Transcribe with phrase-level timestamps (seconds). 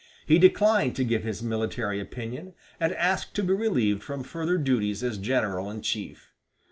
[0.25, 5.03] He declined to give his military opinion, and asked to be relieved from further duties
[5.03, 6.31] as general in chief.